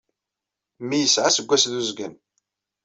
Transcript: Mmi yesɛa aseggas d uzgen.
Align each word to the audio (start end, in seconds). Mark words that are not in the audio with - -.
Mmi 0.81 0.97
yesɛa 0.99 1.27
aseggas 1.27 1.63
d 1.71 1.73
uzgen. 1.79 2.13